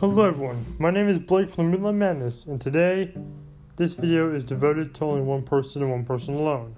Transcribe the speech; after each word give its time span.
Hello 0.00 0.26
everyone, 0.26 0.76
my 0.78 0.92
name 0.92 1.08
is 1.08 1.18
Blake 1.18 1.50
from 1.50 1.64
the 1.64 1.70
Midnight 1.72 1.94
Madness, 1.96 2.46
and 2.46 2.60
today 2.60 3.12
this 3.74 3.94
video 3.94 4.32
is 4.32 4.44
devoted 4.44 4.94
to 4.94 5.04
only 5.04 5.22
one 5.22 5.42
person 5.42 5.82
and 5.82 5.90
one 5.90 6.04
person 6.04 6.34
alone, 6.34 6.76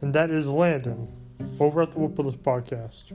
and 0.00 0.14
that 0.14 0.30
is 0.30 0.48
Landon, 0.48 1.06
over 1.58 1.82
at 1.82 1.90
the 1.90 1.98
Whoop 1.98 2.16
podcast. 2.42 3.12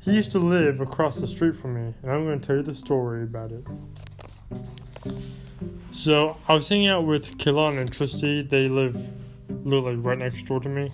He 0.00 0.12
used 0.14 0.30
to 0.32 0.38
live 0.38 0.82
across 0.82 1.18
the 1.18 1.26
street 1.26 1.56
from 1.56 1.76
me, 1.76 1.94
and 2.02 2.12
I'm 2.12 2.26
going 2.26 2.38
to 2.38 2.46
tell 2.46 2.56
you 2.56 2.62
the 2.62 2.74
story 2.74 3.22
about 3.22 3.50
it. 3.50 3.64
So, 5.92 6.36
I 6.46 6.52
was 6.52 6.68
hanging 6.68 6.88
out 6.88 7.06
with 7.06 7.38
Kaylon 7.38 7.78
and 7.78 7.90
Tristy, 7.90 8.46
they 8.46 8.66
live 8.66 9.08
literally 9.64 9.96
right 9.96 10.18
next 10.18 10.42
door 10.42 10.60
to 10.60 10.68
me, 10.68 10.92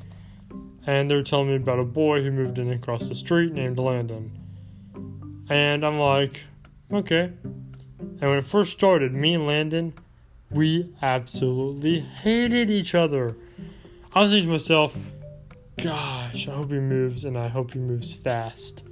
and 0.86 1.10
they 1.10 1.16
were 1.16 1.24
telling 1.24 1.48
me 1.48 1.56
about 1.56 1.80
a 1.80 1.84
boy 1.84 2.22
who 2.22 2.30
moved 2.30 2.60
in 2.60 2.70
across 2.70 3.08
the 3.08 3.16
street 3.16 3.52
named 3.52 3.80
Landon. 3.80 4.38
And 5.48 5.84
I'm 5.84 5.98
like, 5.98 6.44
okay. 6.92 7.32
And 7.98 8.20
when 8.20 8.38
it 8.38 8.46
first 8.46 8.72
started, 8.72 9.12
me 9.12 9.34
and 9.34 9.46
Landon, 9.46 9.94
we 10.50 10.94
absolutely 11.02 12.00
hated 12.00 12.70
each 12.70 12.94
other. 12.94 13.36
I 14.14 14.20
was 14.20 14.30
thinking 14.30 14.48
to 14.48 14.52
myself, 14.52 14.96
gosh, 15.78 16.48
I 16.48 16.54
hope 16.54 16.70
he 16.70 16.78
moves 16.78 17.24
and 17.24 17.36
I 17.36 17.48
hope 17.48 17.72
he 17.72 17.78
moves 17.78 18.14
fast. 18.14 18.84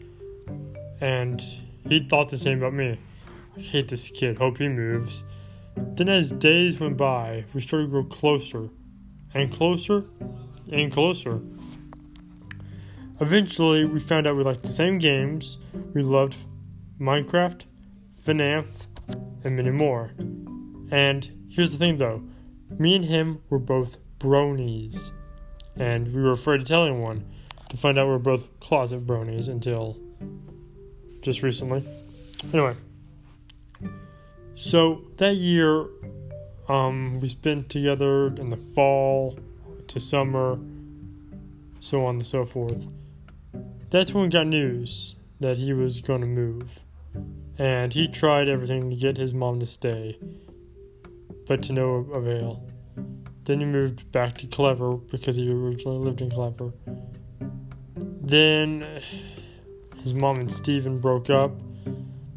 And 1.01 1.41
he 1.89 2.07
thought 2.09 2.29
the 2.29 2.37
same 2.37 2.59
about 2.59 2.75
me. 2.75 2.99
I 3.57 3.61
hate 3.61 3.89
this 3.89 4.09
kid, 4.09 4.39
hope 4.39 4.59
he 4.59 4.69
moves. 4.69 5.23
Then 5.77 6.09
as 6.09 6.31
days 6.31 6.81
went 6.81 6.97
by, 6.97 7.45
we 7.55 7.61
started 7.61 7.87
to 7.87 7.91
grow 7.91 8.05
closer 8.05 8.69
and 9.35 9.53
closer 9.53 10.05
and 10.73 10.93
closer. 10.93 11.41
Eventually, 13.21 13.85
we 13.85 14.01
found 14.01 14.27
out 14.27 14.35
we 14.35 14.43
liked 14.43 14.63
the 14.63 14.71
same 14.71 14.97
games. 14.97 15.59
We 15.93 16.01
loved 16.01 16.37
Minecraft, 16.99 17.67
FNAF, 18.25 18.67
and 19.45 19.57
many 19.57 19.71
more. 19.71 20.13
And 20.91 21.31
here's 21.51 21.71
the 21.73 21.77
thing 21.79 21.99
though 21.99 22.23
me 22.79 22.97
and 22.97 23.05
him 23.05 23.43
were 23.51 23.59
both 23.59 23.99
bronies. 24.19 25.11
And 25.77 26.13
we 26.15 26.23
were 26.23 26.33
afraid 26.33 26.59
to 26.59 26.65
tell 26.65 26.87
anyone 26.87 27.27
to 27.69 27.77
find 27.77 27.99
out 27.99 28.07
we 28.07 28.15
are 28.15 28.19
both 28.19 28.59
closet 28.59 29.07
bronies 29.07 29.49
until 29.49 29.99
just 31.21 31.43
recently. 31.43 31.87
Anyway, 32.55 32.75
so 34.55 35.03
that 35.19 35.37
year, 35.37 35.87
um, 36.71 37.13
we 37.21 37.29
spent 37.29 37.69
together 37.69 38.29
in 38.29 38.49
the 38.49 38.57
fall 38.75 39.39
to 39.89 40.01
summer, 40.01 40.59
so 41.81 42.07
on 42.07 42.17
and 42.17 42.27
so 42.27 42.47
forth 42.47 42.83
that's 43.91 44.13
when 44.13 44.25
we 44.25 44.29
got 44.31 44.47
news 44.47 45.17
that 45.41 45.59
he 45.59 45.73
was 45.73 46.01
going 46.01 46.21
to 46.21 46.27
move. 46.27 46.81
And 47.59 47.93
he 47.93 48.09
tried 48.09 48.49
everything 48.49 48.89
to 48.91 48.97
get 48.97 49.17
his 49.17 49.35
mom 49.35 49.61
to 49.61 49.67
stay, 49.67 50.19
but 51.47 51.63
to 51.65 51.73
no 51.73 52.07
avail. 52.13 52.67
Then 53.45 53.61
he 53.61 53.67
moved 53.67 54.11
back 54.13 54.39
to 54.39 54.47
Clever 54.47 54.97
because 54.97 55.37
he 55.37 55.51
originally 55.51 55.99
lived 55.99 56.21
in 56.21 56.31
Clever. 56.31 56.73
Then 57.97 58.87
his 60.03 60.15
mom 60.15 60.37
and 60.37 60.51
Steven 60.51 60.99
broke 60.99 61.29
up, 61.29 61.53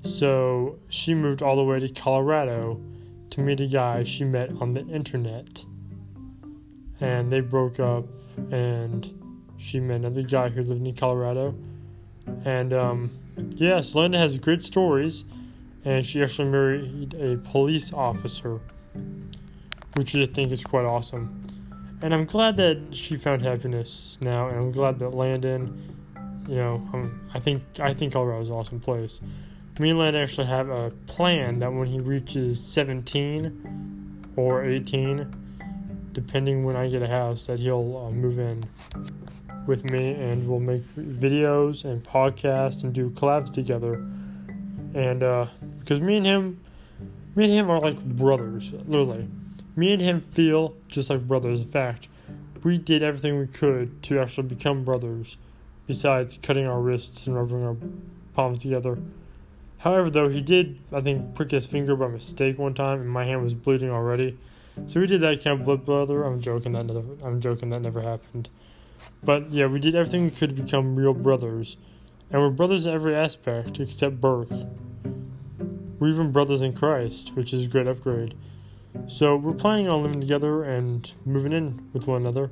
so 0.03 0.79
she 0.89 1.13
moved 1.13 1.41
all 1.41 1.55
the 1.55 1.63
way 1.63 1.79
to 1.79 1.87
Colorado 1.87 2.81
to 3.29 3.41
meet 3.41 3.61
a 3.61 3.67
guy 3.67 4.03
she 4.03 4.23
met 4.23 4.49
on 4.59 4.71
the 4.71 4.85
internet. 4.87 5.63
And 6.99 7.31
they 7.31 7.41
broke 7.41 7.79
up, 7.79 8.05
and 8.51 9.22
she 9.63 9.79
met 9.79 9.97
another 9.97 10.21
guy 10.21 10.49
who 10.49 10.61
lived 10.61 10.85
in 10.85 10.95
Colorado. 10.95 11.55
And 12.43 12.73
um, 12.73 13.11
yes, 13.55 13.95
Linda 13.95 14.17
has 14.17 14.37
great 14.37 14.61
stories, 14.61 15.23
and 15.85 16.05
she 16.05 16.21
actually 16.21 16.49
married 16.49 17.13
a 17.13 17.37
police 17.37 17.93
officer, 17.93 18.59
which 19.95 20.15
I 20.15 20.25
think 20.25 20.51
is 20.51 20.63
quite 20.63 20.85
awesome. 20.85 21.47
And 22.01 22.13
I'm 22.13 22.25
glad 22.25 22.57
that 22.57 22.79
she 22.91 23.15
found 23.15 23.41
happiness 23.41 24.17
now, 24.19 24.49
and 24.49 24.57
I'm 24.57 24.71
glad 24.71 24.99
that 24.99 25.11
Landon, 25.11 25.95
you 26.49 26.55
know, 26.55 26.75
um, 26.93 27.29
I 27.33 27.39
think 27.39 27.63
I 27.79 27.93
think 27.93 28.13
Colorado 28.13 28.41
is 28.41 28.49
an 28.49 28.55
awesome 28.55 28.81
place. 28.81 29.21
Me 29.79 29.91
and 29.91 29.99
Landon 29.99 30.21
actually 30.21 30.47
have 30.47 30.69
a 30.69 30.91
plan 31.07 31.59
that 31.59 31.71
when 31.71 31.87
he 31.87 31.99
reaches 31.99 32.63
17 32.63 34.33
or 34.35 34.65
18, 34.65 35.33
depending 36.11 36.65
when 36.65 36.75
I 36.75 36.89
get 36.89 37.01
a 37.01 37.07
house, 37.07 37.47
that 37.47 37.59
he'll 37.59 38.05
uh, 38.05 38.11
move 38.11 38.37
in 38.37 38.65
with 39.67 39.89
me 39.89 40.11
and 40.11 40.47
we'll 40.47 40.59
make 40.59 40.83
videos 40.95 41.85
and 41.85 42.03
podcasts 42.03 42.83
and 42.83 42.93
do 42.93 43.09
collabs 43.11 43.51
together. 43.51 43.95
And 44.93 45.23
uh, 45.23 45.47
because 45.79 45.99
me 45.99 46.17
and 46.17 46.25
him, 46.25 46.59
me 47.35 47.45
and 47.45 47.53
him 47.53 47.69
are 47.69 47.79
like 47.79 48.03
brothers, 48.03 48.71
literally. 48.85 49.27
Me 49.75 49.93
and 49.93 50.01
him 50.01 50.21
feel 50.31 50.75
just 50.87 51.09
like 51.09 51.27
brothers. 51.27 51.61
In 51.61 51.71
fact, 51.71 52.07
we 52.63 52.77
did 52.77 53.03
everything 53.03 53.39
we 53.39 53.47
could 53.47 54.01
to 54.03 54.19
actually 54.19 54.47
become 54.47 54.83
brothers, 54.83 55.37
besides 55.87 56.39
cutting 56.41 56.67
our 56.67 56.79
wrists 56.79 57.27
and 57.27 57.35
rubbing 57.35 57.63
our 57.63 57.75
palms 58.35 58.59
together. 58.59 58.97
However, 59.79 60.09
though, 60.09 60.29
he 60.29 60.39
did, 60.39 60.79
I 60.93 61.01
think, 61.01 61.35
prick 61.35 61.51
his 61.51 61.65
finger 61.65 61.95
by 61.95 62.07
mistake 62.07 62.57
one 62.57 62.73
time, 62.73 63.01
and 63.01 63.09
my 63.09 63.25
hand 63.25 63.43
was 63.43 63.53
bleeding 63.53 63.89
already. 63.89 64.37
So 64.87 64.99
we 64.99 65.07
did 65.07 65.21
that 65.21 65.43
kind 65.43 65.59
of 65.59 65.65
blood 65.65 65.85
brother. 65.85 66.23
I'm 66.23 66.39
joking 66.39 66.71
that 66.71 66.85
never. 66.85 67.03
I'm 67.23 67.41
joking 67.41 67.69
that 67.71 67.81
never 67.81 68.01
happened. 68.01 68.49
But 69.23 69.51
yeah, 69.51 69.67
we 69.67 69.79
did 69.79 69.95
everything 69.95 70.23
we 70.25 70.31
could 70.31 70.55
to 70.55 70.63
become 70.63 70.95
real 70.95 71.13
brothers. 71.13 71.77
And 72.31 72.41
we're 72.41 72.49
brothers 72.49 72.85
in 72.85 72.93
every 72.93 73.15
aspect 73.15 73.79
except 73.79 74.19
birth. 74.19 74.65
We're 75.99 76.09
even 76.09 76.31
brothers 76.31 76.61
in 76.61 76.73
Christ, 76.73 77.35
which 77.35 77.53
is 77.53 77.65
a 77.65 77.69
great 77.69 77.87
upgrade. 77.87 78.35
So 79.07 79.35
we're 79.35 79.53
planning 79.53 79.87
on 79.87 80.03
living 80.03 80.21
together 80.21 80.63
and 80.63 81.11
moving 81.25 81.53
in 81.53 81.89
with 81.93 82.07
one 82.07 82.21
another 82.21 82.51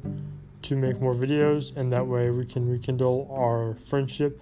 to 0.64 0.76
make 0.76 1.02
more 1.02 1.14
videos, 1.14 1.76
and 1.76 1.92
that 1.92 2.06
way 2.06 2.30
we 2.30 2.46
can 2.46 2.70
rekindle 2.70 3.28
our 3.32 3.76
friendship. 3.86 4.42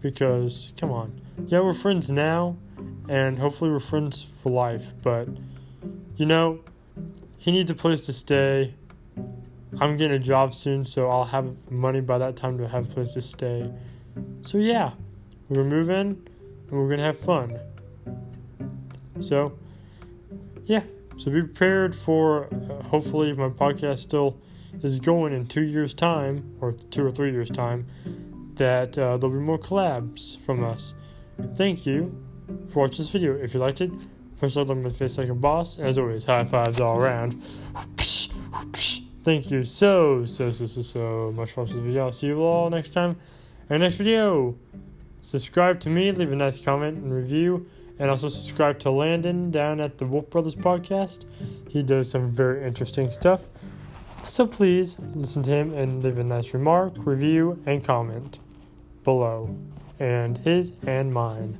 Because, 0.00 0.72
come 0.78 0.92
on, 0.92 1.20
yeah, 1.48 1.60
we're 1.60 1.74
friends 1.74 2.10
now, 2.10 2.56
and 3.08 3.36
hopefully 3.38 3.70
we're 3.70 3.80
friends 3.80 4.30
for 4.42 4.50
life, 4.50 4.86
but, 5.02 5.28
you 6.16 6.24
know, 6.24 6.60
he 7.38 7.50
needs 7.50 7.70
a 7.70 7.74
place 7.74 8.06
to 8.06 8.12
stay, 8.12 8.74
I'm 9.80 9.96
getting 9.96 10.16
a 10.16 10.18
job 10.18 10.54
soon, 10.54 10.84
so 10.84 11.08
I'll 11.08 11.24
have 11.24 11.54
money 11.70 12.00
by 12.00 12.18
that 12.18 12.36
time 12.36 12.58
to 12.58 12.68
have 12.68 12.90
a 12.90 12.94
place 12.94 13.12
to 13.14 13.22
stay. 13.22 13.70
So 14.42 14.58
yeah, 14.58 14.92
we're 15.48 15.64
moving 15.64 16.28
and 16.68 16.70
we're 16.70 16.88
gonna 16.88 17.04
have 17.04 17.20
fun. 17.20 17.58
So 19.20 19.58
yeah, 20.64 20.82
so 21.16 21.30
be 21.30 21.42
prepared 21.42 21.94
for 21.94 22.46
uh, 22.46 22.82
hopefully 22.84 23.32
my 23.32 23.48
podcast 23.48 23.98
still 23.98 24.38
is 24.82 25.00
going 25.00 25.32
in 25.32 25.46
two 25.46 25.62
years' 25.62 25.94
time 25.94 26.56
or 26.60 26.72
two 26.72 27.04
or 27.04 27.10
three 27.10 27.32
years' 27.32 27.50
time 27.50 27.86
that 28.54 28.98
uh, 28.98 29.16
there'll 29.16 29.34
be 29.34 29.42
more 29.42 29.58
collabs 29.58 30.38
from 30.44 30.64
us. 30.64 30.94
Thank 31.56 31.86
you 31.86 32.14
for 32.72 32.80
watching 32.80 32.98
this 32.98 33.10
video. 33.10 33.34
If 33.34 33.54
you 33.54 33.60
liked 33.60 33.80
it, 33.80 33.90
push 34.38 34.56
like 34.56 34.68
on 34.68 34.90
face 34.90 35.18
like 35.18 35.28
a 35.28 35.34
boss. 35.34 35.78
As 35.78 35.98
always, 35.98 36.24
high 36.24 36.44
fives 36.44 36.80
all 36.80 36.96
around. 36.96 37.42
Thank 39.28 39.50
you 39.50 39.62
so, 39.62 40.24
so, 40.24 40.50
so, 40.50 40.66
so, 40.66 40.80
so 40.80 41.32
much 41.36 41.50
for 41.50 41.64
watching 41.64 41.76
the 41.76 41.82
video. 41.82 42.06
I'll 42.06 42.12
see 42.12 42.28
you 42.28 42.40
all 42.40 42.70
next 42.70 42.94
time 42.94 43.10
in 43.10 43.16
the 43.68 43.78
next 43.80 43.96
video. 43.96 44.56
Subscribe 45.20 45.78
to 45.80 45.90
me, 45.90 46.10
leave 46.12 46.32
a 46.32 46.34
nice 46.34 46.58
comment 46.58 46.96
and 46.96 47.12
review, 47.12 47.68
and 47.98 48.08
also 48.08 48.30
subscribe 48.30 48.78
to 48.78 48.90
Landon 48.90 49.50
down 49.50 49.80
at 49.80 49.98
the 49.98 50.06
Wolf 50.06 50.30
Brothers 50.30 50.54
podcast. 50.54 51.26
He 51.68 51.82
does 51.82 52.10
some 52.10 52.30
very 52.30 52.66
interesting 52.66 53.10
stuff. 53.10 53.50
So 54.24 54.46
please 54.46 54.96
listen 55.14 55.42
to 55.42 55.50
him 55.50 55.74
and 55.74 56.02
leave 56.02 56.16
a 56.16 56.24
nice 56.24 56.54
remark, 56.54 56.94
review, 56.96 57.62
and 57.66 57.84
comment 57.84 58.38
below, 59.04 59.54
and 60.00 60.38
his 60.38 60.72
and 60.86 61.12
mine. 61.12 61.58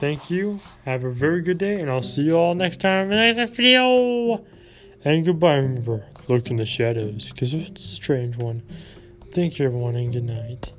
Thank 0.00 0.28
you. 0.28 0.58
Have 0.86 1.04
a 1.04 1.12
very 1.12 1.40
good 1.40 1.58
day, 1.58 1.80
and 1.80 1.88
I'll 1.88 2.02
see 2.02 2.22
you 2.22 2.36
all 2.36 2.56
next 2.56 2.80
time 2.80 3.12
in 3.12 3.34
the 3.36 3.40
next 3.44 3.54
video. 3.54 4.44
And 5.04 5.24
goodbye, 5.24 5.54
remember 5.54 6.04
look 6.28 6.50
in 6.50 6.56
the 6.56 6.66
shadows 6.66 7.30
because 7.30 7.54
it's 7.54 7.84
a 7.84 7.94
strange 7.94 8.36
one. 8.36 8.62
Thank 9.32 9.58
you, 9.58 9.66
everyone, 9.66 9.96
and 9.96 10.12
good 10.12 10.24
night. 10.24 10.72